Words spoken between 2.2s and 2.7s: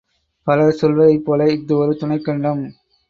கண்டம்.